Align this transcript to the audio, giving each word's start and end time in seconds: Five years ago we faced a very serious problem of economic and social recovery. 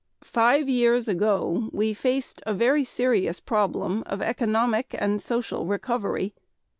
Five 0.23 0.67
years 0.67 1.07
ago 1.07 1.69
we 1.71 1.93
faced 1.93 2.41
a 2.47 2.55
very 2.55 2.83
serious 2.83 3.39
problem 3.39 4.01
of 4.07 4.19
economic 4.19 4.95
and 4.97 5.21
social 5.21 5.67
recovery. 5.67 6.33